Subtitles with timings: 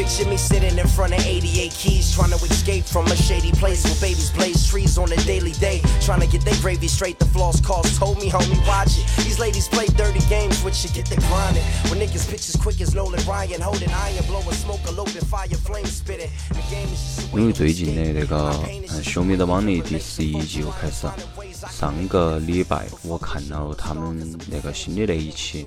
[0.00, 3.82] Picture me sitting in front of 88 keys, trying to escape from a shady place
[3.84, 5.80] where babies blaze trees on a daily day.
[6.02, 9.06] Trying to get their gravy straight, the floss calls told me, homie, watch it.
[9.24, 11.64] These ladies play dirty games, which should get the grinding.
[11.88, 15.86] When niggas pitch as quick as Nolan Ryan, holding iron, blowing smoke, eloping fire, flame
[15.86, 16.30] spitting.
[16.50, 18.50] The game is just a 因为最近的那个
[18.88, 21.14] 嗯《秀米的网力》第十一季又开始了，
[21.70, 25.66] 上个礼拜我看了他们那个新的那一期，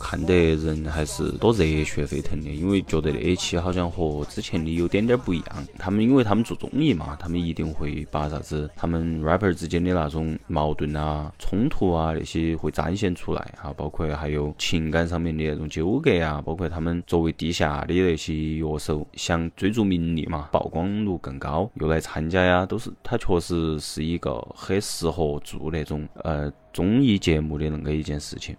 [0.00, 5.67] 看得人还是多热血沸腾的，因为觉得那一期 好像和之前的有点点不一样。
[5.77, 28.55] 他们因为他们做综艺嘛，他们一定会把啥子他们 rapper 之间的那种矛盾啊、冲突啊那些会展现出来哈，包括还有情感上面的那种纠葛啊，包括他们作为地下的那些乐手想追逐名利嘛，曝光度更高，又来参加呀，都是他确实是一个很适合做那种呃综艺节目的那个一件事情。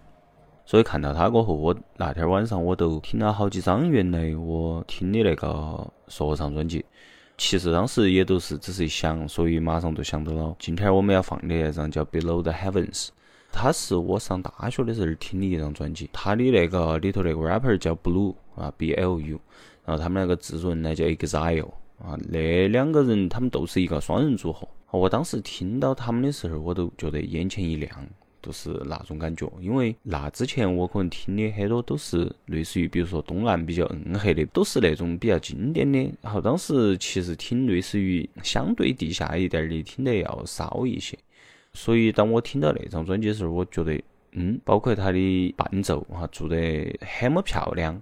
[0.65, 6.83] 所以看到他过后，我那天晚上我都听了好几张原来我听的那个说唱专辑。
[7.37, 13.07] 其实当时也都是只是一想，所以马上就想到了今天我们要放的那张叫《Below the Heavens》，
[13.51, 16.09] 它是我上大学的时候听的一张专辑。
[16.13, 19.41] 它的那个里头那个 rapper 叫 Blue 啊，B L U，
[19.83, 24.67] 然后他们那个制作人呢叫 Exile 啊，那两个人他们都是一个双人组合。
[24.91, 27.91] 我当时听到他们的时候，我都觉得眼前一亮。
[28.43, 35.97] 就是那种感觉，因为那之前我可能听的很多都是类似于，比如说东南比较硬核的，都是那种比较经典的。
[36.21, 41.17] 然后当时其实听类似于相对地下一点的，听得要少一些。
[41.73, 43.99] 所以当我听到那张专辑的时候，我觉得，
[44.33, 47.99] 嗯，包括它的伴奏哈，做得很么漂亮。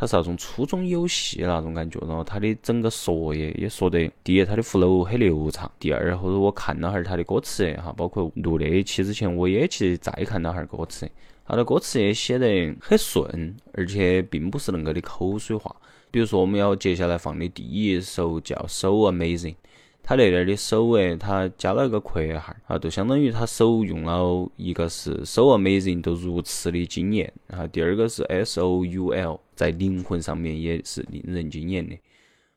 [0.00, 11.06] 它是那种粗中有细那种感觉，然后它的整个说也也说得，第一它的 flow 很流畅，第二或者我看了哈儿它的歌词哈，包括录那一期之前我也去再看了哈儿歌词，
[11.44, 15.76] 它的歌词也写得很顺，而且并不是恁个的口水话。
[16.10, 19.56] 比如说我们要接下来放的第一首叫 So Amazing。
[20.02, 31.96] 他那点儿的手诶，他加了一个括号啊，就相当于他手用了一个是 so amazing，都如此的惊艳，然后第二个是 s o u l，在灵魂上面也是令人惊艳的，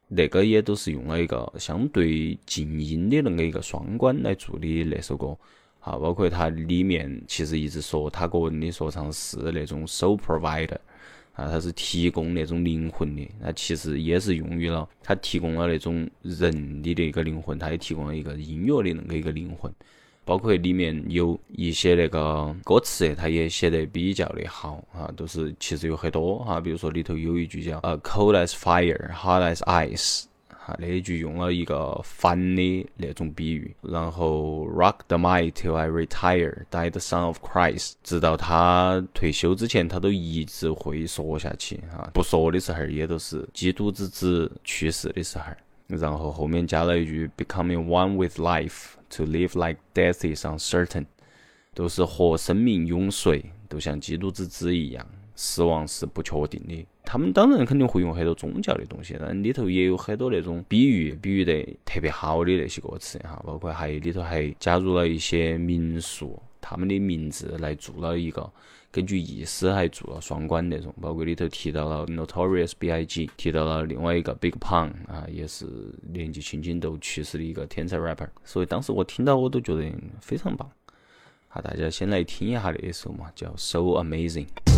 [0.08, 5.38] 那个也都是用了一个相对静音的那个一个双关来做的那首歌，
[5.80, 10.76] 啊，包括他里面其实一直说他个人的说唱是那种 so provide。
[11.34, 19.74] 啊，它是提供那种灵魂的，那其实也是用于了，它提供了那种人的那个灵魂，它也提供了一个音乐的那个一个灵魂，
[20.24, 30.26] 包括里面有一些那个歌词，它也写得比较的好啊，都是其实有很多哈，比如说里头有一句叫呃 cold as fire，hot as ice。
[30.66, 45.46] 哈，那一句用了一个反的那种比喻，然后 Rock the mic till I retire, die the son of Christ，直到他退休之前，他都一直会说下去哈，不说的时候也都是基督之子去世的时候，
[45.88, 51.06] 然后后面加了一句 Becoming one with life, to live like death is uncertain，
[51.74, 55.06] 都是和生命永随，都像基督之子一样。
[55.36, 68.48] 死亡是不确定的，他们当然肯定会用很多宗教的东西，但里头也有很多那种比喻，比喻得特别好的那些歌词哈，包括还里头还加入了一些民俗，他们的名字来做了一个
[68.92, 75.66] 根据意思还做了双关那种，包括里头提到了 Notorious B.I.G，提到了另外一个 Big Pun 啊，也是
[76.12, 79.92] 年纪轻轻都去世的一个天才 rapper，所以当时我听到我都觉得
[80.22, 80.70] 非常棒。
[81.48, 84.73] 好，大家先来听一下那首嘛，叫 So Amazing。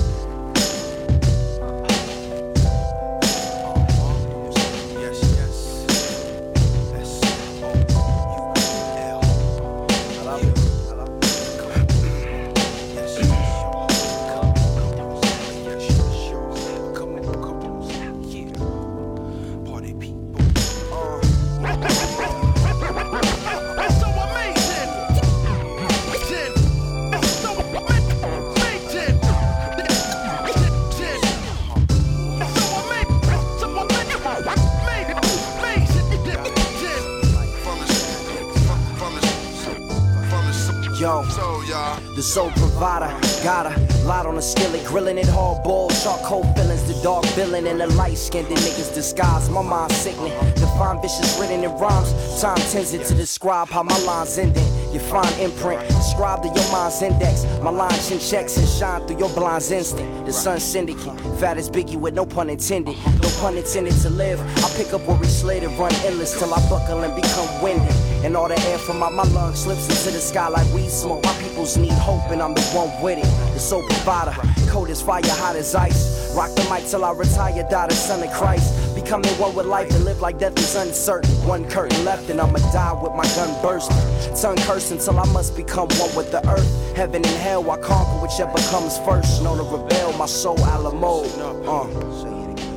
[42.26, 43.08] Soul provider,
[43.44, 47.80] got a lot on the skillet, grilling it hardball, charcoal fillings, the dark villain, and
[47.80, 49.50] the light skinned niggas disguise.
[49.50, 52.12] My mind sickening, divine vicious written in rhymes.
[52.42, 54.66] Time tends it to describe how my lines ending.
[54.92, 57.46] Your fine imprint, describe to your mind's index.
[57.62, 60.26] My line chin checks and shine through your blind's instinct.
[60.26, 62.96] The sun syndicate, fat as Biggie with no pun intended.
[63.22, 64.40] No pun intended to live.
[64.64, 67.96] I pick up where we slid and run endless till I buckle and become winded.
[68.26, 71.24] And all the air from out my lungs slips into the sky like weed smoke.
[71.24, 73.54] My peoples need hope, and I'm the one with it.
[73.54, 74.34] The soul provider,
[74.68, 76.34] cold as fire, hot as ice.
[76.36, 78.96] Rock the mic till I retire, die the son of Christ.
[78.96, 81.30] Becoming one with life and live like death is uncertain.
[81.48, 83.96] One curtain left, and I'ma die with my gun bursting.
[84.36, 86.96] Tongue cursing till I must become one with the earth.
[86.96, 89.44] Heaven and hell, I conquer whichever comes first.
[89.44, 91.26] Known to rebel, my soul Alamo.
[91.70, 91.86] Uh,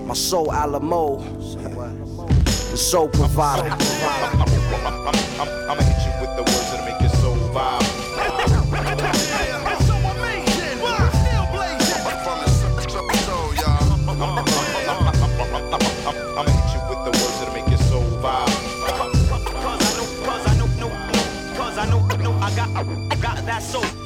[0.05, 1.25] my soul Alamo.
[2.79, 3.69] The soul provider.
[3.69, 3.79] I'm,
[5.41, 6.08] I'm, I'ma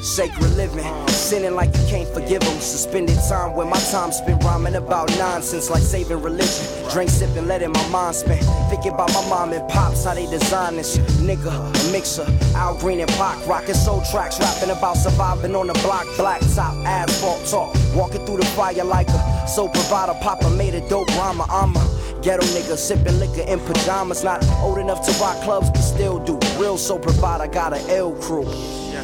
[0.02, 2.58] Sacred living, sinning like you can't forgive them.
[2.58, 6.90] Suspended time where my time spent rhyming about nonsense like saving religion.
[6.90, 8.43] Drink sipping, letting my mind spin.
[8.69, 10.99] Thinking about my mom and pops, how they design this.
[11.22, 12.26] Nigga, a mixer,
[12.56, 16.05] Al Green and Pac, rocking soul tracks, rapping about surviving on the block.
[16.16, 20.19] Black top, asphalt talk, walking through the fire like a soul provider.
[20.20, 24.25] Papa made a dope rhymer, I'm a ghetto nigga, sipping liquor in pajamas.
[24.25, 26.40] Not old enough to rock clubs, but still do.
[26.60, 28.50] Real soul provider, got an L crew.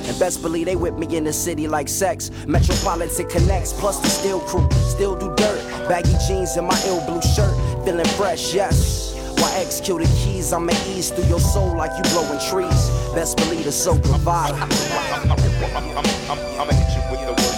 [0.08, 2.31] And best believe they whip me in the city like sex.
[2.46, 4.66] Metropolitan connects, plus the steel crew.
[4.88, 5.60] Still do dirt.
[5.88, 7.55] Baggy jeans and my ill blue shirt.
[7.84, 9.14] Feeling fresh, yes.
[9.38, 10.52] Why execute the keys?
[10.52, 12.90] I'ma ease through your soul like you blowing trees.
[13.14, 14.55] Best believe the soul provider.
[14.55, 14.72] I'm,
[15.76, 17.57] I'm, I'ma hit you with the words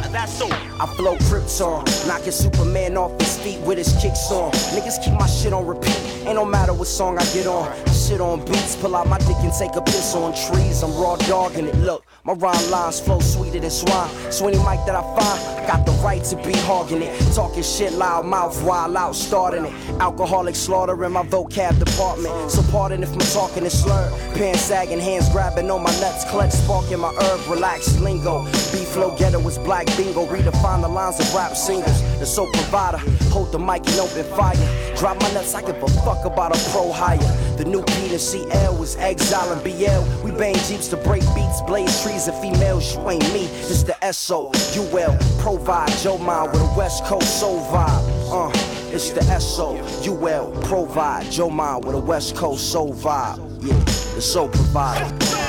[0.00, 0.52] no, I got that soul.
[0.52, 4.52] I flow Krypton, knocking Superman off his feet with his kicks on.
[4.72, 5.98] Niggas keep my shit on repeat.
[6.26, 7.68] Ain't no matter what song I get on.
[7.68, 10.82] I shit on beats, pull out my dick and take a piss on trees.
[10.82, 11.74] I'm raw dogging it.
[11.76, 14.10] Look, my rhyme lines flow sweeter than swine.
[14.30, 17.14] So any mic that I find, got the right to be hogging it.
[17.32, 19.72] Talking shit loud mouth while out starting it.
[20.00, 22.50] Alcoholic slaughter in my vocab department.
[22.50, 24.12] So pardon if my talking is slurred.
[24.34, 28.44] Pants sagging, hands grabbing on my nuts, clutch sparking my herb, relaxed lingo.
[28.72, 30.26] B flow ghetto is black bingo.
[30.26, 32.02] Redefine the lines of rap singles.
[32.18, 32.98] The soul provider,
[33.30, 34.56] hold the mic and open fire.
[34.96, 37.18] Drop my nuts, I give a fuck about a pro hire.
[37.56, 40.24] The new Peter CL was exile and BL.
[40.24, 42.96] We bang jeeps to break beats, blaze trees and females.
[42.96, 44.50] You ain't me, it's the SO.
[44.74, 45.16] UL,
[45.64, 48.08] provide Joe Mind with a West Coast soul vibe.
[48.32, 49.76] Uh, it's the SO.
[50.10, 53.38] UL, provide Joe Mind with a West Coast soul vibe.
[53.62, 53.78] Yeah,
[54.14, 55.39] the soul provider.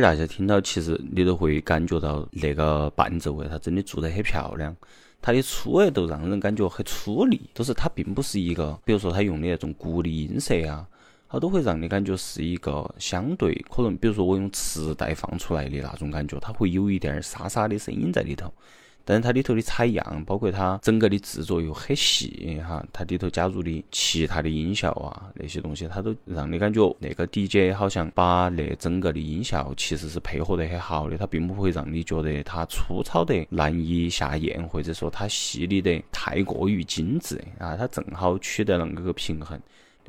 [0.00, 4.74] 大家听到，其实你都会感觉到那个伴奏位，它真的做得很漂亮。
[5.22, 10.86] 它的粗诶都让人感觉很粗力，就是它并不是一个，比如说它用的那种鼓的音色啊，
[11.28, 18.52] 它都会让你感觉是一个相对可能，比如说我用磁带放出来的那种感觉，它会有一点儿沙沙的声音在里头。
[19.10, 39.60] 但是它里头的采样，包括它整个的制作又很细哈，它里头加入的其他的音效啊那些东西，它都让你感觉那个 DJ 好像把那整个的音效其实是配合得很好的，它并不会让你觉得它粗糙得难以下咽，或者说它细腻得太过于精致啊，它正好取得了那个平衡。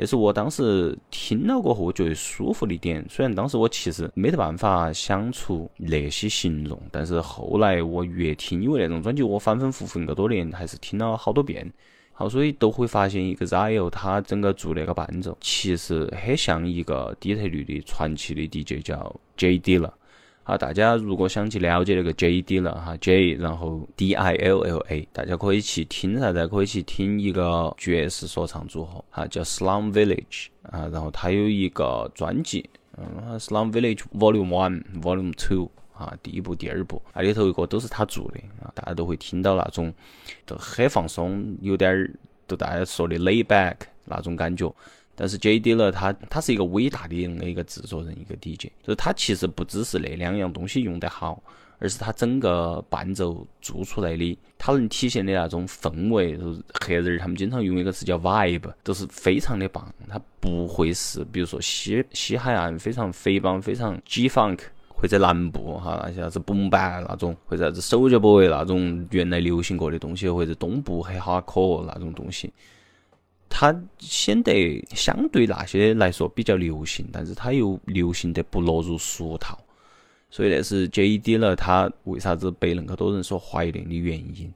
[0.02, 3.06] 这是我当时听了过后，我觉得舒服的点。
[3.08, 11.72] 虽然当时我其实没得办法想出那些形容，但是后来我越听，因为那种专辑我反反复复那么多年，还是听了好多遍。
[12.14, 19.94] 好，所以都会发现一个 Zio 他整个做那个伴奏，其实很像一个底特律的传奇的 DJ 叫 J D 了。
[20.44, 26.48] 好，大家如果想去了解那个 J D 了哈，J 然后 D I L L A，大家可以去听啥子？
[26.48, 32.68] 可以去听一个爵士说唱组合哈，叫 Slum Village 啊，然后它有一个专辑，
[32.98, 39.94] 嗯，Slum Village Volume One、Volume Two 啊，第一部、第二部，那里头一个都是他做的啊，大家都会听到那种
[40.48, 42.12] 都很放松，有点儿
[42.48, 44.74] 就大家说的 lay back 那种感觉。
[45.16, 51.42] 但是 J D 了，他他是一个伟大的那一个制作人，一个 DJ，就是他其实不只是那两样东西用得好，
[51.80, 59.94] 而是他整个伴奏做出来的，他能体现的那种氛围，就是黑人他们经常用一个词叫 vibe，都是非常的棒。
[60.08, 72.52] 他不会是比如说西西海岸非常肥邦、非常 G funk，或者南部哈那些啥子 boom b a 那种，或者啥子手脚 boy 那种原来流行过的东西，或者东部黑哈可那种东西。
[73.54, 79.60] 它显得相对那些来说比较流行，但是它又流行得不落入俗套，
[80.30, 81.56] 所以那是 J.D 了。
[81.56, 84.52] 他为啥子被那么多人所怀念的原因，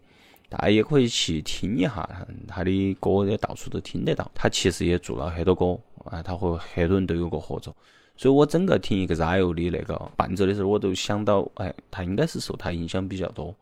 [0.47, 2.09] 大家也可以去听一下
[2.47, 4.31] 他的歌，也到处都听得到。
[4.33, 7.75] 他其实也做了很多歌啊，他和很多人都有过合作。
[8.17, 13.53] 所以我整个听一个 Zio 的那个伴奏的时候，我都想到，哎，他应该是受他影响比较多。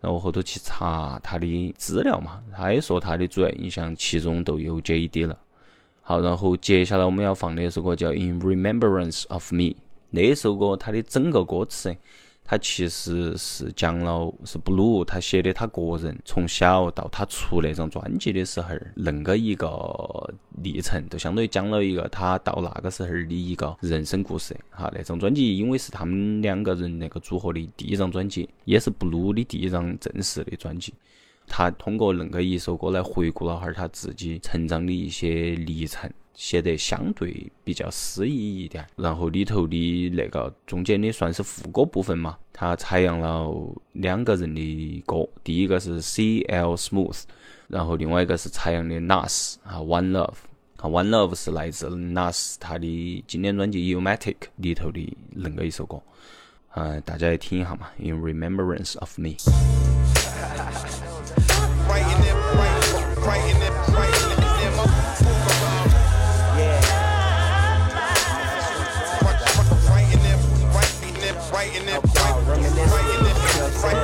[0.00, 5.38] 然后后头去查他的资料嘛，他也说他的主要印象其中都有 J.D 了。
[6.02, 9.62] 好，然后接下来我们要放的一首歌叫《In Remembrance of Me》，
[10.10, 11.94] 那首歌它的整个歌词。
[12.50, 19.68] 他其实是讲了是布鲁他写的他个人从小到他出那张专辑的时候恁个一个
[20.62, 24.56] 历程，就相当于讲了一个他到那个时候的一个人生故事。
[24.70, 30.94] 哈，那张专辑因为是他们两个人那个组合的第一张专辑，也是布鲁的第一张正式的专辑。
[31.48, 36.10] 他通过恁个一首歌来回顾了哈他自己成长的一些历程。
[36.34, 43.52] 写得相对比较诗意一点，然后里头的那个中间的算是副歌部分嘛，他采样了
[43.90, 47.22] 两个人的歌，第一个是 C L Smooth，
[47.66, 50.36] 然后另外一个是采样的 Nas 啊 One Love，
[50.76, 55.00] 啊 One Love 是来自 Nas 他的经典专辑 u m a t i c 里头的
[55.36, 56.00] 恁个一首歌，
[56.68, 59.32] 啊大家来听一下嘛，In Remembrance of Me。
[62.02, 63.54] right right, right
[63.94, 64.14] right
[66.58, 66.80] Yeah.
[69.22, 70.12] Right, right right
[70.68, 71.02] right
[73.82, 73.98] right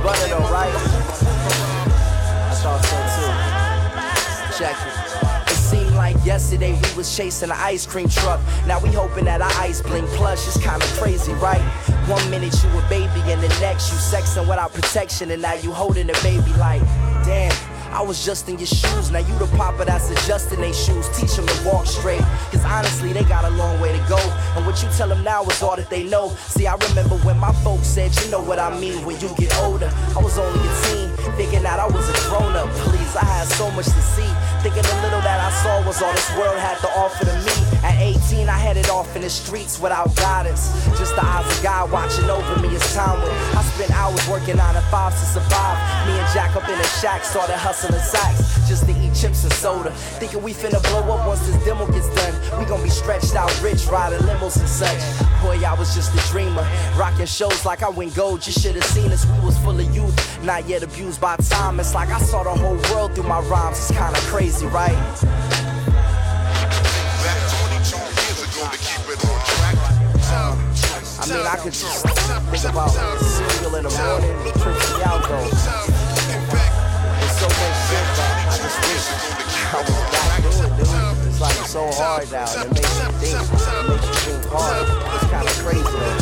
[0.00, 0.74] right right right?
[4.58, 4.91] Check.
[6.24, 8.40] Yesterday we was chasing an ice cream truck.
[8.66, 11.60] Now we hoping that our ice blink plush is kinda crazy, right?
[12.06, 15.72] One minute you a baby and the next you sexing without protection and now you
[15.72, 16.82] holding a baby like,
[17.24, 17.52] damn.
[17.92, 21.08] I was just in your shoes, now you the papa that's adjusting they shoes.
[21.10, 24.16] Teach them to walk straight, cause honestly, they got a long way to go.
[24.56, 26.34] And what you tell them now is all that they know.
[26.48, 29.54] See, I remember when my folks said, you know what I mean when you get
[29.58, 29.92] older.
[30.16, 30.58] I was only
[31.78, 32.68] I was a grown up.
[32.88, 34.28] Please, I had so much to see.
[34.62, 37.56] Thinking the little that I saw was all this world had to offer to me.
[37.82, 40.72] At 18, I headed off in the streets without guidance.
[40.98, 43.34] Just the eyes of God watching over me as time went.
[43.56, 45.76] I spent hours working nine to five to survive.
[46.06, 49.52] Me and Jack up in a shack started hustling sacks just to eat chips and
[49.52, 49.90] soda.
[50.18, 52.34] Thinking we finna blow up once this demo gets done.
[52.58, 55.02] We gon' be stretched out rich, riding limos and such.
[55.42, 56.66] Boy, I was just a dreamer.
[56.96, 58.46] Rocking shows like I went gold.
[58.46, 59.26] You should've seen us.
[59.26, 60.01] We was full of youth,
[60.44, 61.78] not yet abused by time.
[61.78, 63.78] It's like I saw the whole world through my rhymes.
[63.78, 64.96] It's kinda crazy, right?
[71.22, 75.38] I mean, I could just think about cereal in the morning, trips to Algo.
[77.20, 79.06] There's so much shit that I just wish
[79.72, 81.28] I was back doing, dude.
[81.28, 83.38] It's like it's so hard now, and it makes you think.
[83.38, 84.86] It makes you think hard.
[85.14, 86.21] It's kind of crazy, though.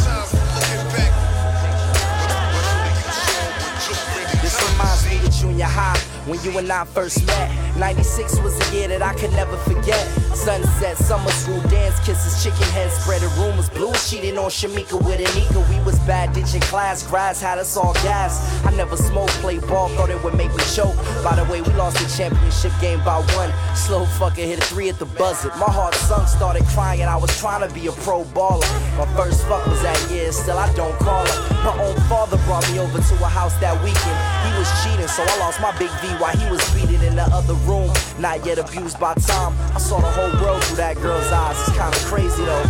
[5.41, 7.49] Junior high when you and I first met.
[7.79, 10.07] 96 was a year that I could never forget.
[10.37, 13.71] Sunset, summer school dance, kisses, chicken heads, spreading rumors.
[13.71, 15.61] Blue cheating on Shamika with Anika.
[15.71, 18.65] We was bad ditching class, grass had us all gas.
[18.65, 20.97] I never smoked, played ball, thought it would make me choke.
[21.25, 23.51] By the way, we lost the championship game by one.
[23.75, 25.49] Slow fucker hit a three at the buzzer.
[25.57, 27.03] My heart sunk, started crying.
[27.03, 28.69] I was trying to be a pro baller.
[28.99, 31.70] My first fuck was that year, still I don't call her.
[31.91, 34.19] Own father brought me over to a house that weekend.
[34.47, 37.27] He was cheating, so I lost my big V while he was beating in the
[37.35, 37.93] other room.
[38.19, 39.57] Not yet abused by time.
[39.75, 41.59] I saw the whole world through that girl's eyes.
[41.67, 42.63] It's kinda crazy though.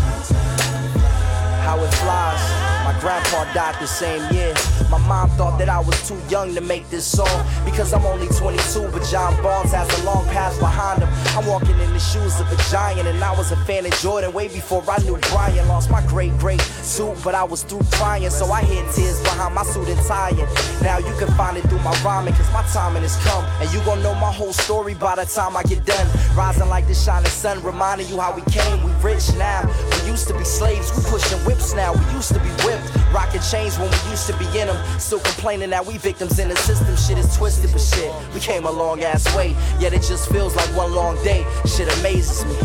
[1.60, 2.69] How it flies.
[2.90, 4.52] My grandpa died the same year.
[4.90, 8.26] My mom thought that I was too young to make this song because I'm only
[8.26, 11.08] 22, but John Barnes has a long path behind him.
[11.38, 14.32] I'm walking in the shoes of a giant, and I was a fan of Jordan
[14.32, 15.68] way before I knew Brian.
[15.68, 19.54] Lost my great great suit, but I was through crying, so I hid tears behind
[19.54, 20.30] my suit and tie.
[20.30, 23.72] And now you can find it through my rhyming, cause my timing has come, and
[23.72, 26.08] you gon' know my whole story by the time I get done.
[26.34, 28.82] Rising like the shining sun, reminding you how we came.
[28.82, 29.62] We rich now.
[29.92, 31.92] We used to be slaves, we pushing whips now.
[31.92, 32.79] We used to be whipped,
[33.12, 35.00] rocking changed when we used to be in them.
[35.00, 36.96] Still complaining that we victims in the system.
[36.96, 39.56] Shit is twisted, but shit, we came a long ass way.
[39.78, 41.46] Yet it just feels like one long day.
[41.66, 42.56] Shit amazes me.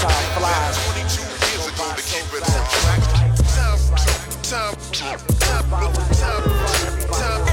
[0.00, 0.76] Time flies.
[0.92, 3.00] 22 years ago to keep it on track.
[3.10, 3.78] Time,
[4.42, 7.49] time, time, time, time, time, time, time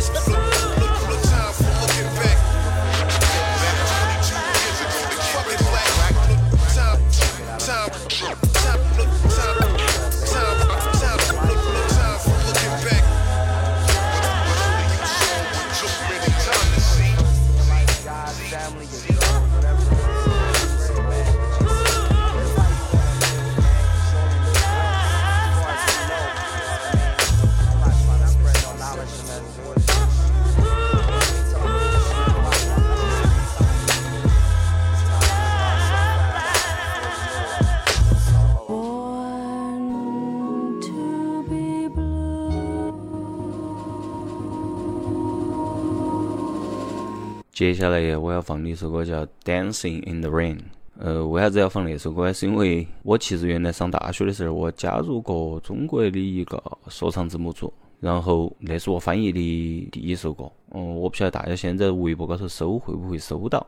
[47.58, 50.58] 接下来我要放的一首歌叫《Dancing in the Rain》。
[51.00, 52.32] 呃，为啥子要放那首歌呢？
[52.32, 60.48] 是因为我其实原来上大学的时候，我加入过中国的一个说唱字幕组，然后那是我翻译的第一首歌。
[60.70, 63.66] 嗯，我不晓得大家现在微博高头搜会不会搜到。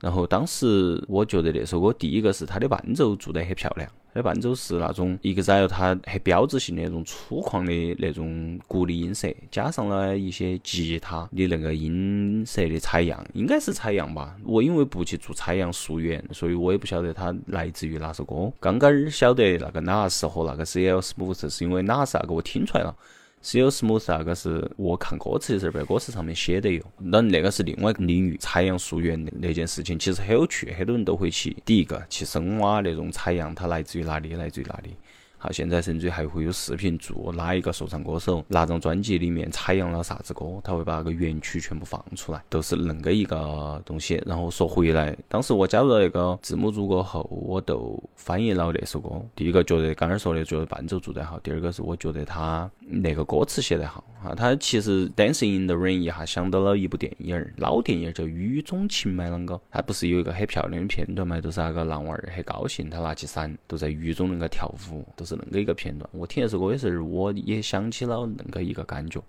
[0.00, 14.36] 然后当时我觉得那首歌，第一个是它的伴奏做得很漂亮，它的伴奏是那种 EXILE 它很标志性的那种粗犷的那种鼓励音色，加上了一些吉他的那个音色的采样，应该是采样吧。
[14.44, 18.52] 我因为不去做采样溯源，所以我也不晓得它来自于哪首歌。
[18.60, 22.94] 刚刚儿晓得那个 Nas 和那个 CL Smooth 是因为 Nas 那个我听出来了。
[23.42, 26.82] CL Smooth 那个是我看歌词的时候，在歌词上面写的哟。
[26.98, 34.96] 那那个是另外一个领域，采样溯源的那件事情，其实很有趣，很多人都会去第一个去深挖那种采样，它来自于哪里，来自于哪里。
[35.40, 44.20] 好，现在甚至还会有视频做哪一个说唱歌手哪张专辑里面采样了啥子歌，他会把那个原曲全部放出来，都是恁个一个东西。
[44.26, 49.10] 然后说回来，当时我加入了那个字幕组过后，我都翻译了那首歌。
[49.36, 54.34] 第一个觉得刚刚说的，觉得伴奏做得好；第二个是我觉得他那个歌词写得好啊。
[54.34, 59.60] 他其实 Dancing in the Rain 一下想到了一部电影儿，老电影儿叫《雨中情》嘛，啷个？
[59.70, 66.08] 他不是有一个很漂亮的片段嘛，都是那个男娃儿很高兴，他拿起伞都在雨中那个跳舞，都是恁个一个片段。
[66.12, 69.22] 我听那首歌的时候，我也想起了恁个一个感觉。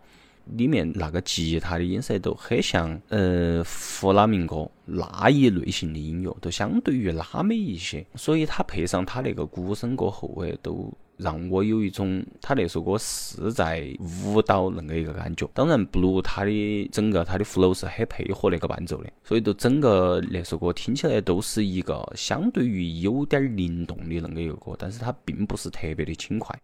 [0.56, 15.46] 里面那个吉他的音色都很像呃弗拉明戈那一类型的音乐，都相对于拉美一些，所以它配上它那个鼓声过后，哎，都让我有一种他那首歌是在舞蹈恁个一个感觉。
[15.54, 26.58] 当然，blue 它的整个它的 flow 是很配合那个伴奏的，所以都整个那首歌听起来都是一个相对于有点儿灵动的恁个一个歌，但是它并不是特别的轻快。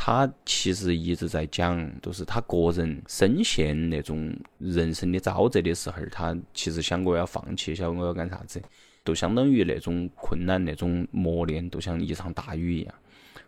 [0.00, 8.62] 他其实一直在讲，都是他个人深陷那种人生的沼泽的时候，他其实想过要放弃，想过要干啥子，
[9.04, 12.94] 就相当于那种困难、那种磨练，就像一场大雨一样。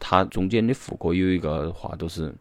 [0.01, 2.35] 他中间的副歌有一个话，都是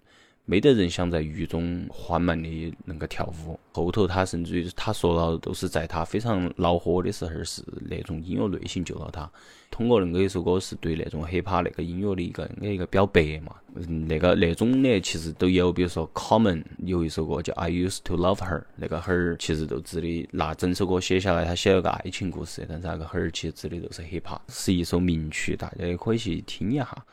[0.45, 3.60] 没得人想在雨中缓慢的那个跳舞。
[3.72, 9.30] 后头他甚至于他说了，都是在他非常恼火的时候，是那种音乐类型救了他。
[9.69, 13.56] 通过那个一首歌，是对那种 hiphop 那个音乐的一个一个表白嘛。
[13.76, 27.06] 嗯那个那种的其实都有，比如说 Common 有一首歌叫 I Used to Love Her，那个 her 其实都指的拿整首歌写下来，他写了个爱情故事，但是那个 her 其实指的都是 hiphop，是一首名曲，大家也可以去听一下。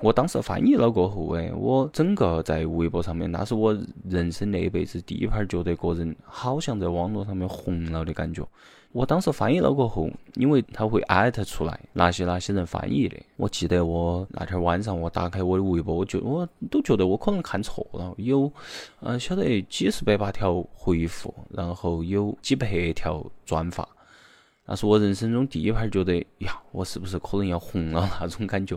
[0.00, 8.46] 我当时翻译了过后，哎，我整个在微博上面，那是我人生那一辈子第一盘觉得个人好像在网络上面红了的感觉。
[8.92, 13.16] 我当时翻译了过后，因为他会艾特出来哪些哪些人翻译的。
[13.36, 18.50] 我记得我那天晚上我打开我的微博，我觉我都觉得我可能看错了，有，
[19.00, 23.86] 呃，晓得几十百把条回复，然后有几百条转发。
[24.68, 28.76] 那是我人生中第一盘觉得呀，我是不是可能要红了 那种感觉，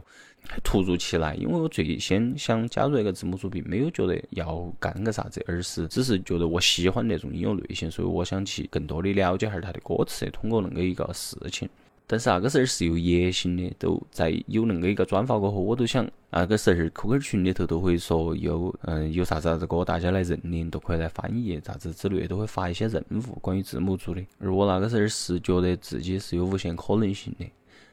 [0.63, 1.33] 突如其来。
[1.33, 11.67] 因为我最先想加入那个字幕组，并没有觉得要干个啥子，而是只是觉得我喜欢那种音乐类型，所以我想去更多的了解下它的歌词，通过那个一个事情。
[12.11, 24.25] 但是那个时候是有野心的，都在有那个一个转发过后，我都想那个时候 QQ 群里头都会说有嗯有啥子啥子歌，大家来认领，都可以来翻译啥子之类，都会发一些任务关于字幕组的。
[24.39, 27.45] 而我那个时候是觉得自己是有无限可能性的。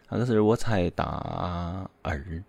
[0.08, 2.42] 那个时候我才大二，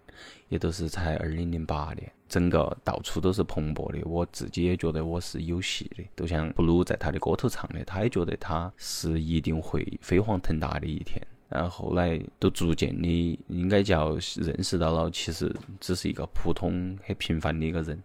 [0.47, 3.99] 也都是才二零零八年，整个到处都是蓬勃的。
[4.05, 11.21] 我自己也觉得我是有戏的，就像布鲁在他的歌头唱的，他也觉得他是一定会飞黄腾达的一天。
[11.49, 18.01] 然后后来都逐渐的应该叫认识到了，其实只是一个普通很平凡的一个人，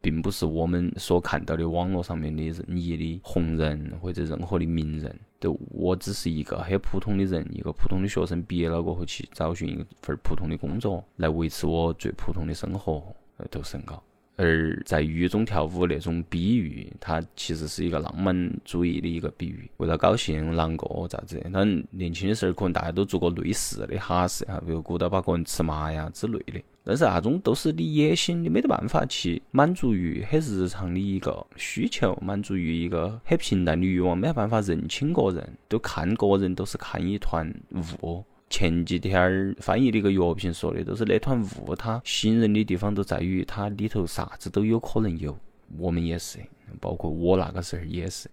[0.00, 5.16] 并不是我们所看到的网络上面的任意的红人或者任何的名人。
[5.38, 13.02] 都我只是一个很普通的人，一个普通的学生，毕业了过后去找寻一份普通的工作，来维持我最普通的生活，
[13.50, 14.02] 都是很高。
[14.40, 21.38] 而在狱中跳舞那种比喻，它其实是一个浪漫主义的一个比喻，为了高兴难过咋子？
[21.52, 26.62] 当然，年轻的时候可能大家都做过类似的哈事哈，比如鼓捣把个人吃麻呀之类的。
[26.82, 37.54] 但是那种都是你野心，你没得办法去满足于很日常的一个需求，满足于一个很平淡的欲望，没办法认清个人，都看个人都是看一团
[38.02, 38.24] 雾。
[38.50, 45.38] 前几天儿翻译的一个药评说的，都是那团雾，它吸引人的地方都在于它里头啥子都有可能有。
[45.78, 46.40] 我们也是，
[46.80, 48.28] 包括我那个时候也是。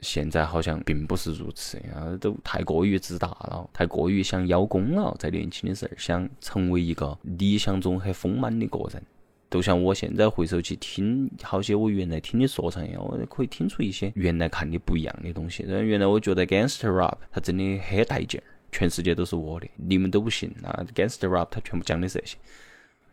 [0.00, 5.14] 现在好像并不是如此啊，都太过于自大了，太过于想邀功了。
[5.18, 9.02] 在年轻的时候，想成为一个理想中很丰满的个人。
[9.50, 15.64] 就像我现在回首去听好些我原来听的说唱一样，我可以听出一些原来看的不一样的东西。
[15.64, 18.46] 原来我觉得 Gangster Rap 它真的很带劲儿。
[18.72, 20.52] 全世界都是我的，你们都不行。
[20.60, 22.36] 那 Gangster Rap 他全部讲的是这些，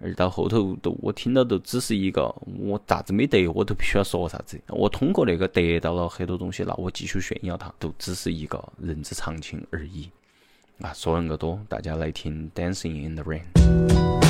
[0.01, 4.59] 而到后头都我听到都只是一个，我啥子没得，我都必须要说啥子。
[4.69, 10.09] 我通过那个得到了很多东西，那我继续炫耀它，都只是一个人之常情而已。
[10.79, 14.28] 啊，说那么多，大家来听 Dancing in the Rain。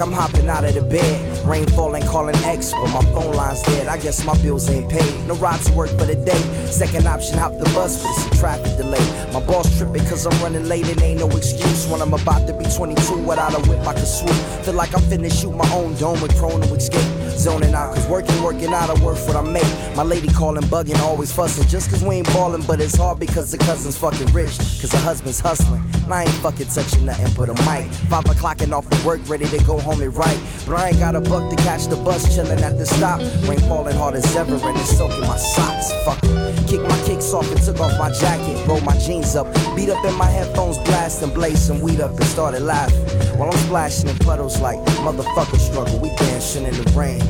[0.00, 1.46] I'm hopping out of the bed.
[1.46, 3.88] Rain falling, calling X, but my phone line's dead.
[3.88, 5.26] I guess my bills ain't paid.
[5.26, 6.40] No ride to work for the day.
[6.66, 9.02] Second option, hop the bus, but it's a traffic delay.
[9.32, 11.86] My boss tripping cause I'm running late and ain't no excuse.
[11.88, 14.36] When I'm about to be 22 without a whip, I can swoop.
[14.64, 17.02] Feel like I'm finna shoot my own dome and prone to escape.
[17.36, 19.96] Zoning out, cause working, working out, I work what I make.
[19.96, 21.66] My lady calling, bugging, always fussing.
[21.66, 24.58] Just cause we ain't ballin', but it's hard because the cousin's fucking rich.
[24.80, 25.82] Cause the husband's hustling.
[26.04, 27.90] And I ain't fucking touching nothing but a mic.
[28.08, 30.40] Five o'clock and off of work, ready to go home and write.
[30.66, 33.20] But I ain't got a buck to catch the bus, chillin' at the stop.
[33.48, 35.92] Rain falling hard as ever, and it's soaking my socks.
[36.04, 36.68] Fuck it.
[36.68, 38.66] Kick my kicks off and took off my jacket.
[38.66, 39.46] Roll my jeans up.
[39.74, 43.00] Beat up in my headphones, blast and blaze some weed up and started laughing.
[43.38, 45.98] While I'm splashing in puddles like motherfucker struggle.
[45.98, 47.22] We dancing in the rain.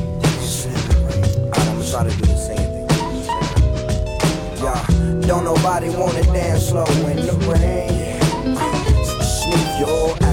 [1.53, 2.87] I'ma try to do the same thing.
[4.61, 4.83] Yeah,
[5.27, 8.19] don't nobody wanna dance slow in the rain.
[9.23, 10.28] Smooth your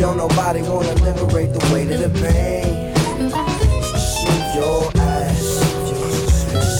[0.00, 2.94] don't nobody wanna liberate the weight of the pain.
[3.98, 5.60] Smooth your ass.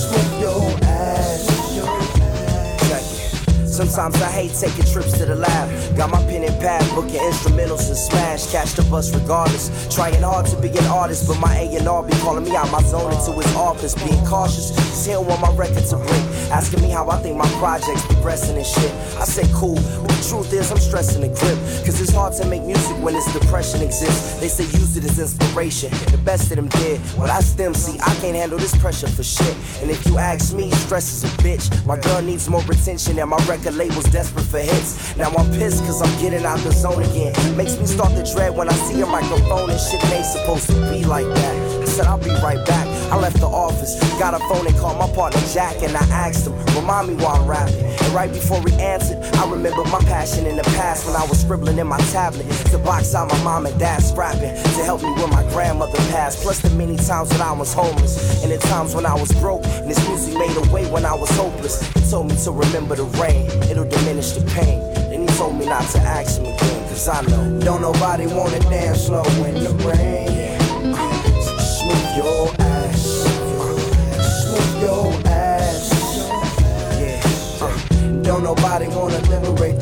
[0.01, 1.45] Smooth your ass.
[2.89, 3.67] Check it.
[3.67, 5.80] Sometimes I hate taking trips to the lab.
[5.95, 8.51] Got my pen and pad, booking instrumentals and smash.
[8.51, 9.69] Catch the bus regardless.
[9.93, 13.11] Trying hard to be an artist, but my A&R be calling me out my zone
[13.11, 13.93] into his office.
[13.95, 14.71] Being cautious,
[15.05, 16.25] he don't want my record to break.
[16.51, 18.91] Asking me how I think my project's progressing and shit.
[19.19, 21.57] I say cool, but the truth is I'm stressing the grip.
[21.85, 24.39] Cause it's hard to make music when this depression exists.
[24.39, 25.91] They say use it as inspiration.
[26.11, 27.01] The best of them did.
[27.17, 29.55] Well, that's them, see, I can't handle this pressure for shit.
[29.81, 31.67] And if you ask me, stress is a bitch.
[31.85, 35.15] My girl needs more attention, and my record label's desperate for hits.
[35.17, 37.33] Now I'm pissed cause I'm getting out the zone again.
[37.57, 40.67] Makes me start to dread when I see a microphone and shit it ain't supposed
[40.67, 41.81] to be like that.
[41.81, 42.87] I said I'll be right back.
[43.11, 46.47] I left the office, got a phone and called my partner Jack, and I asked
[46.47, 47.83] him, remind me why I'm rapping.
[47.83, 51.41] And right before he answered, I remembered my passion in the past when I was
[51.41, 55.11] scribbling in my tablet to box out my mom and dad's rapping to help me
[55.13, 56.41] when my grandmother passed.
[56.41, 59.65] Plus the many times when I was homeless and the times when I was broke,
[59.65, 61.81] and this music made a way when I was hopeless.
[61.93, 64.79] He told me to remember the rain, it'll diminish the pain.
[65.41, 69.23] Told me not to ask him again, cause I know don't nobody wanna dance slow
[69.43, 70.59] in the rain.
[71.79, 73.01] Smooth your ass.
[74.43, 75.89] Smooth your ass.
[77.01, 77.65] Yeah.
[77.65, 79.80] Uh, don't nobody wanna liberate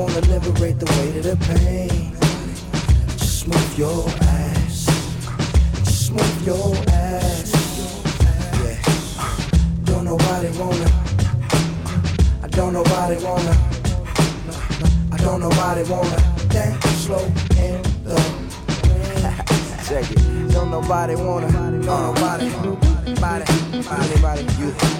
[0.00, 2.16] wanna liberate the weight of the pain.
[3.18, 4.86] Smooth your ass.
[5.84, 7.50] Just move your ass.
[8.64, 8.80] Yeah.
[9.84, 10.88] Don't nobody wanna.
[12.42, 13.54] I don't nobody wanna.
[15.12, 17.24] I don't nobody wanna dance slow
[17.66, 18.18] in the
[19.86, 20.52] Check it.
[20.52, 21.50] Don't nobody wanna.
[21.52, 22.48] Don't nobody.
[23.20, 23.44] Body.
[23.84, 24.20] Body.
[24.22, 24.42] Body.
[24.58, 24.68] You.
[24.68, 24.99] You.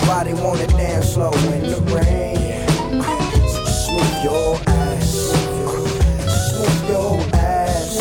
[0.00, 2.36] Nobody wanna dance slow in the rain.
[3.32, 3.90] Just
[4.22, 5.32] your ass.
[6.58, 7.94] Move your ass.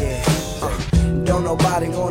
[0.00, 1.24] Yeah.
[1.24, 2.09] Don't nobody wanna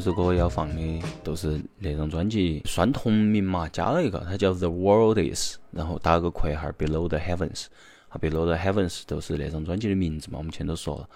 [0.00, 7.66] 一首歌要放的都是那张专辑算同名嘛，加了一个，它叫 The World Is，然后打个括号 Below the Heavens，
[8.08, 11.08] 啊 Below the Heavens 就是那张专辑的名字嘛，我们前头说了。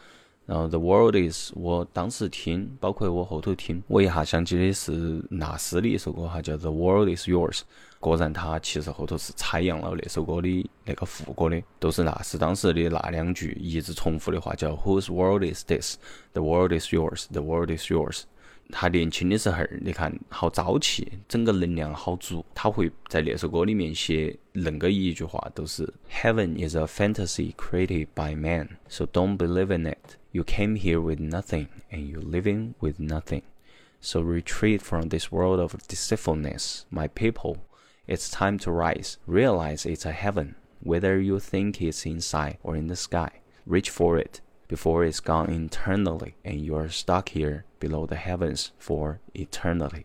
[0.47, 7.63] 然后 The World Is，我当时听，包括我后头听，我一下想起的是纳斯的一首歌哈，叫 The World Is Yours。
[7.99, 15.97] 果然，他其实后头是采样了那首歌的那个副歌的，都是纳斯当时的那两句一直重复的话，叫 Whose world is this?
[16.35, 17.25] The world is yours.
[17.33, 18.25] The world is yours.
[18.72, 22.46] 他年轻的时候，你看好朝气，整个能量好足。
[22.54, 30.18] 他会在那首歌里面写恁个一句话，都是 Heaven is a fantasy created by man, so don't believe in it.
[30.32, 33.42] You came here with nothing, and you're living with nothing.
[34.02, 37.58] So retreat from this world of deceitfulness, my people.
[38.08, 39.18] It's time to rise.
[39.26, 43.42] Realize it's a heaven, whether you think it's inside or in the sky.
[43.66, 44.42] Reach for it
[44.75, 50.05] Before it's gone eternally, and you're stuck here below the heavens for eternally.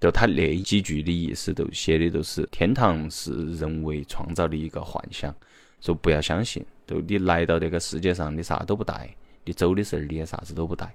[0.00, 5.34] 就他那几句的意思，都写的都是天堂是人为创造的一个幻想，
[5.80, 6.64] 说不要相信。
[6.86, 10.94] 就你来到这个世界上，你啥都不带，你走的时候你也啥子都不带。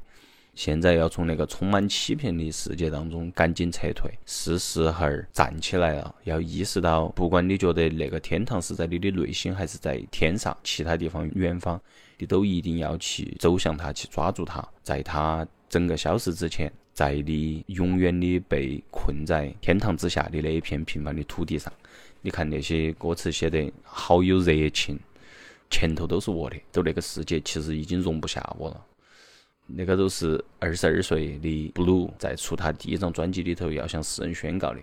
[0.56, 6.16] 现在要从那个充满欺骗的世界当中赶紧撤退，是时候站起来了。
[6.24, 11.82] 要意识到，不管你觉得那个天堂是在你的内心，还是在天上其他地方远方，
[12.18, 21.72] 你都一定要去走向它，去抓住它，在它整个消失之前，在你永远的被困在天堂之下的那一片平凡的土地上。
[22.22, 24.98] 你看那些歌词写得好有热情，
[25.70, 28.86] 前头都是我的，都那个世界其实已经容不下我了。
[29.66, 34.80] 那个都是二十二岁的 Blue 在出他第一张专辑里头要向世人宣告的。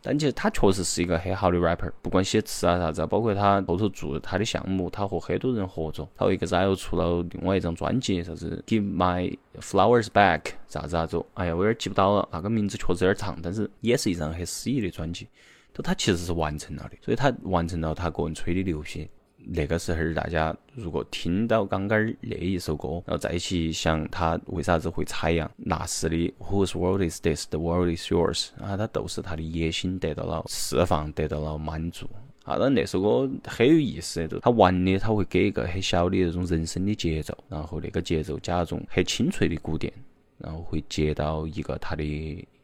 [0.00, 6.08] 但其实他确实是一个很好的 rapper，不管写词啊啥子，包括他后头做他的项目，他和很多人合作。
[6.16, 15.26] 他为一个 Zio 出了另外一张专辑，啥子 Give My Flowers Back 啥子啥子，哎呀，我有点记不到了，那个名字确实有点长，但是也是一张很诗意的专辑。
[15.72, 19.08] 都他其实是完成了的，所以他完成了他个人吹的牛皮。
[19.50, 27.48] 那个时候，大家如果听到刚刚那一首歌，然后再去想他为啥子会采样纳斯的 Whose world is this?
[27.48, 32.06] The world is yours 啊，他都是他的野心得到了释放，得到了满足。
[32.44, 39.90] 啊，那那首歌很有意思，就他玩的他会给一个很小的那种人声的节奏，然后那个节奏加那种很清脆的鼓点，
[40.36, 42.04] 然后会接到一个他的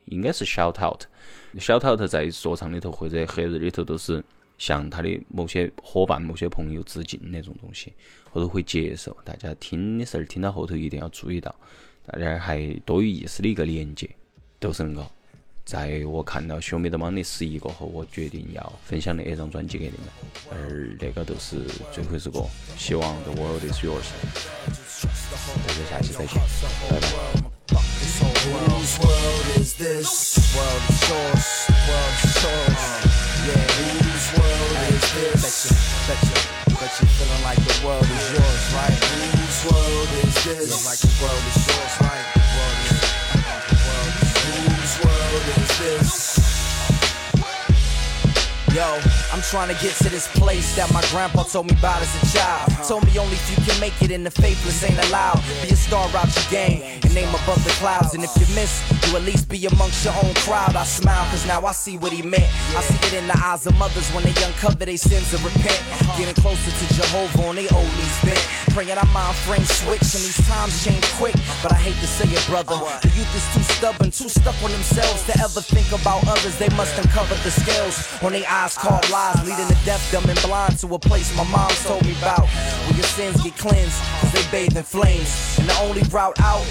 [0.05, 4.23] 应该是 shout out，shout out 在说唱里头或者黑人里头都是。
[4.59, 7.93] 向他的某些伙伴、某些朋友致敬那种东西，
[8.31, 9.17] 后头会接受。
[9.25, 11.55] 大家听的时候，听到后头一定要注意到，
[12.07, 14.09] 大家还多有意思的一个连接，
[14.59, 15.07] 都是恁个。
[15.65, 20.09] 在我看到《Show Me the Money》十一过后，我决定要分享那一张专辑给你们，
[20.51, 22.45] 而那个都是最后一首歌。
[22.77, 24.13] 希望 The World Is Yours。
[25.67, 26.39] 大家下期再见，
[26.91, 27.09] 拜拜。
[40.67, 40.87] This?
[40.87, 42.27] Like the world is yours, right?
[42.57, 43.01] World is,
[43.85, 46.35] world is, whose world is this?
[48.75, 48.99] Yo,
[49.33, 52.27] I'm trying to get to this place that my grandpa told me about as a
[52.37, 52.71] child.
[52.71, 52.83] Uh-huh.
[52.83, 55.39] Told me only if you can make it in the faithless ain't allowed.
[55.63, 58.15] Be a star out your game and name above the clouds.
[58.15, 60.77] And if you miss, you at least be amongst your own crowd.
[60.77, 62.49] I smile cause now I see what he meant.
[62.77, 65.81] I see it in the eyes of mothers when they uncover their sins and repent.
[66.17, 68.45] Getting closer to Jehovah on they old knees bent.
[68.75, 71.35] Praying our mind frame switch and these times change quick.
[71.63, 72.77] But I hate to say it, brother.
[73.03, 76.57] The youth is too stubborn, too stuck on themselves to ever think about others.
[76.59, 80.41] They must uncover the scales on their eyes called lies, leading to deaf, dumb, and
[80.43, 82.47] blind to a place my mom told me about.
[82.47, 85.59] Where your sins get cleansed, cause they bathe in flames.
[85.59, 86.65] And the only route out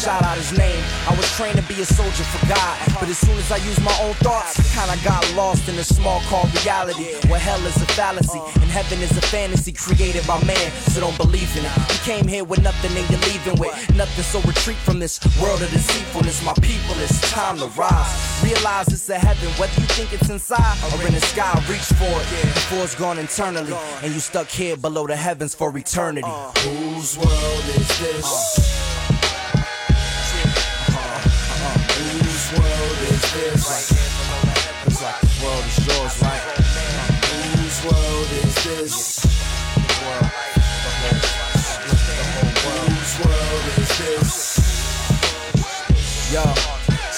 [0.00, 0.82] shout out his name.
[1.06, 3.82] I was trained to be a soldier for God, but as soon as I used
[3.84, 7.86] my own thoughts, kinda got lost in a small called reality, where hell is a
[7.92, 10.72] fallacy and heaven is a fantasy created by man.
[10.88, 11.72] So don't believe in it.
[11.92, 14.24] You came here with nothing and you're leaving with nothing.
[14.24, 16.42] So retreat from this world of deceitfulness.
[16.44, 18.10] My people, it's time to rise.
[18.42, 21.52] Realize it's a heaven, whether you think it's inside or in the sky.
[21.68, 25.76] Reach for it before it's gone internally, and you stuck here below the heavens for
[25.76, 26.32] eternity.
[26.64, 28.89] Whose world is this?
[32.50, 33.92] Whose world is this?
[34.86, 36.42] It's like the world is yours, right?
[37.30, 39.22] Whose world is this?
[42.66, 44.30] Whose world is this?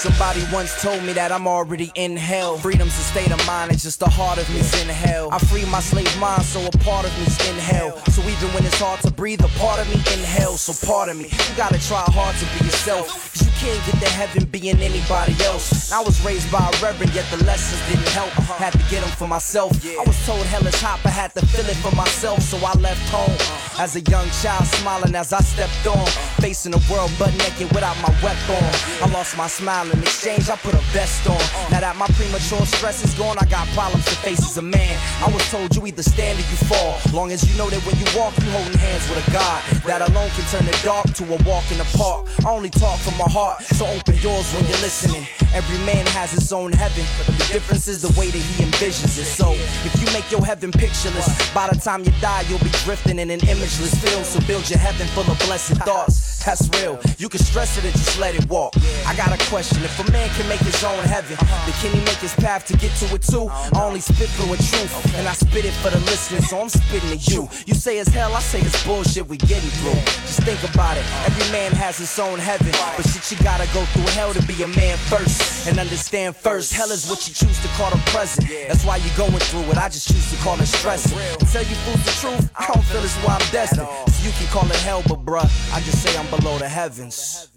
[0.03, 2.57] Somebody once told me that I'm already in hell.
[2.57, 5.29] Freedom's a state of mind, it's just the heart of me's in hell.
[5.31, 7.95] I free my slave mind, so a part of me's in hell.
[8.11, 10.57] So even when it's hard to breathe, a part of me in hell.
[10.57, 13.07] So part of me, you gotta try hard to be yourself.
[13.31, 15.93] Cause you can't get to heaven being anybody else.
[15.93, 18.27] I was raised by a reverend, yet the lessons didn't help.
[18.37, 18.59] Uh-huh.
[18.59, 19.71] Had to get them for myself.
[19.87, 22.41] I was told hell is hot, but had to feel it for myself.
[22.41, 23.83] So I left home uh-huh.
[23.83, 25.95] as a young child, smiling as I stepped on.
[25.95, 26.41] Uh-huh.
[26.41, 28.59] Facing the world butt naked without my weapon.
[28.99, 31.37] I lost my smile in exchange, I put a vest on.
[31.71, 34.97] Now that my premature stress is gone, I got problems to face as a man.
[35.21, 36.97] I was told you either stand or you fall.
[37.13, 39.61] Long as you know that when you walk, you holding hands with a God.
[39.85, 42.27] That alone can turn the dark to a walk in the park.
[42.45, 45.27] I only talk from my heart, so open yours when you're listening.
[45.53, 49.19] Every man has his own heaven, but the difference is the way that he envisions
[49.21, 49.29] it.
[49.29, 49.53] So
[49.85, 53.29] if you make your heaven pictureless, by the time you die, you'll be drifting in
[53.29, 54.25] an imageless field.
[54.25, 56.32] So build your heaven full of blessed thoughts.
[56.45, 56.99] That's real.
[57.17, 58.73] You can stress it and just let it walk.
[59.07, 59.81] I got a question.
[59.83, 62.73] If a man can make his own heaven, then can he make his path to
[62.77, 63.47] get to it too?
[63.47, 67.17] I only spit fluent truth, and I spit it for the listeners, so I'm spitting
[67.17, 67.47] to you.
[67.65, 69.99] You say it's hell, I say it's bullshit we getting through.
[70.27, 71.05] Just think about it.
[71.25, 74.61] Every man has his own heaven, but shit, you gotta go through hell to be
[74.63, 75.67] a man first.
[75.67, 78.49] And understand first, hell is what you choose to call the present.
[78.67, 79.77] That's why you're going through it.
[79.77, 81.17] I just choose to call it stressing.
[81.47, 83.87] Tell you fools the truth, I don't feel it's why I'm destined.
[84.11, 87.47] So you can call it hell, but bruh, I just say I'm below the heavens.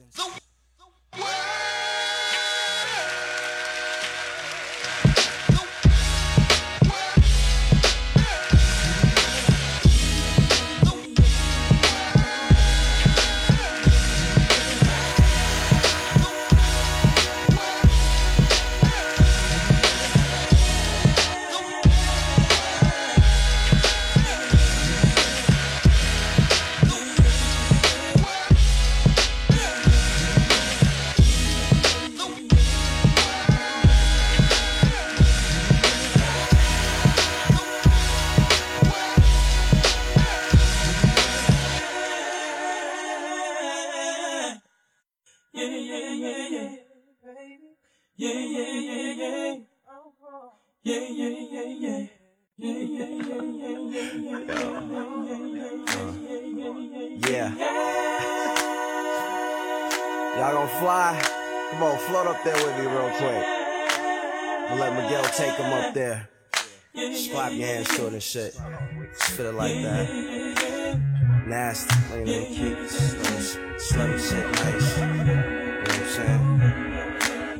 [1.16, 1.95] Yeah.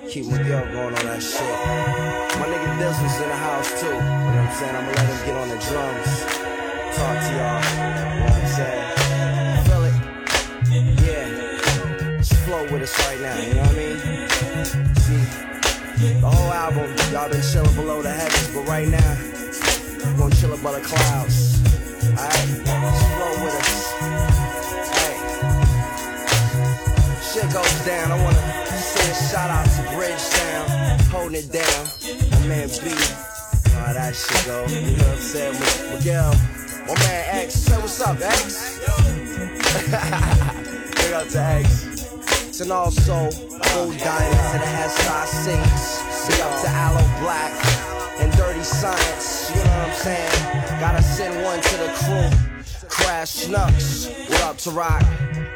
[0.09, 1.41] Keep Miguel going on that shit.
[2.39, 3.87] My nigga was in the house too.
[3.87, 4.77] You know what I'm saying?
[4.77, 6.11] I'ma let him get on the drums.
[6.95, 7.59] Talk to y'all.
[7.59, 7.83] You
[8.15, 8.87] know what I'm saying?
[9.67, 9.97] Feel it?
[11.03, 11.27] Yeah.
[12.19, 13.99] Just flow with us right now, you know what I mean?
[15.03, 15.25] See,
[16.21, 19.19] the whole album, y'all been chilling below the heavens, but right now,
[20.05, 21.59] we're gonna chill above the clouds.
[22.15, 22.63] Alright?
[22.63, 23.91] Just flow with us.
[24.95, 25.19] Hey.
[27.27, 28.13] Shit goes down.
[28.13, 28.66] I wanna
[29.13, 31.87] say shout out to Bridgetown, holding it down.
[32.31, 32.75] My man B.
[33.71, 34.65] How that shit go.
[34.67, 35.55] You know what I'm saying?
[35.95, 36.33] Miguel.
[36.87, 37.55] My man X.
[37.55, 38.79] Say what's up, X.
[40.97, 42.61] Big up to X.
[42.61, 43.31] And also,
[43.75, 45.27] Gold Diamonds to the S.I.
[45.27, 46.03] Sings.
[46.29, 47.53] Big up to Aloe Black
[48.21, 49.51] and Dirty Science.
[49.51, 50.31] You know what I'm saying?
[50.81, 52.31] Gotta send one to the crew.
[52.89, 54.09] Crash Schnucks.
[54.31, 55.03] What up to Rock?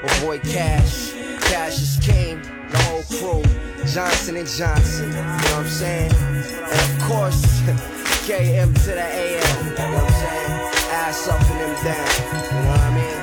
[0.02, 1.12] My boy Cash.
[1.40, 2.42] Cash is king.
[2.70, 3.42] The whole crew.
[3.87, 5.09] Johnson and Johnson.
[5.09, 6.12] You know what I'm saying?
[6.12, 7.42] And of course,
[8.26, 9.66] KM to the AM.
[9.66, 10.53] You know what I'm saying?
[10.92, 12.09] Ass up and them down.
[12.30, 13.20] You know what I mean?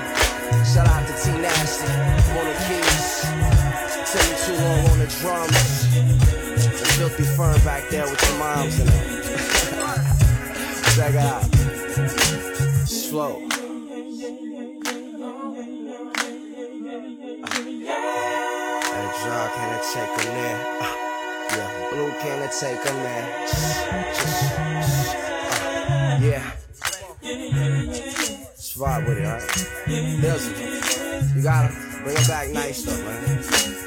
[0.65, 1.87] Shout out to T Nasty
[2.37, 3.07] on the keys.
[4.11, 5.85] Timmy Too Long oh on the drums.
[5.95, 9.05] And Filthy Fern back there with your moms and them.
[10.95, 11.43] Check it out.
[12.87, 13.56] Slow.
[19.47, 20.59] Dark handed take a there.
[20.81, 20.95] Uh,
[21.51, 21.89] yeah.
[21.91, 23.23] Blue handed take a man.
[25.89, 26.51] Uh, yeah.
[28.55, 29.49] Just vibe with it, alright?
[30.21, 31.35] Dizzle.
[31.35, 31.69] You gotta
[32.03, 33.86] bring it back nice though, man.